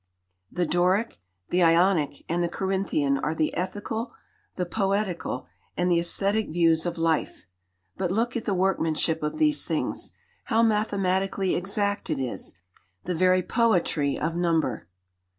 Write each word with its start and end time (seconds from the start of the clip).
The 0.51 0.65
Doric, 0.65 1.19
the 1.51 1.61
Ionic, 1.61 2.25
and 2.27 2.43
the 2.43 2.49
Corinthian 2.49 3.19
are 3.19 3.35
the 3.35 3.53
ethical, 3.53 4.13
the 4.55 4.65
poetical, 4.65 5.45
and 5.77 5.91
the 5.91 5.99
aesthetic 5.99 6.49
views 6.49 6.87
of 6.87 6.97
life. 6.97 7.45
But 7.97 8.09
look 8.09 8.35
at 8.35 8.45
the 8.45 8.55
workmanship 8.55 9.21
of 9.21 9.37
these 9.37 9.63
things. 9.63 10.13
How 10.45 10.63
mathematically 10.63 11.53
exact 11.53 12.09
it 12.09 12.17
is 12.19 12.55
the 13.03 13.13
very 13.13 13.43
poetry 13.43 14.17
of 14.17 14.35
number. 14.35 14.87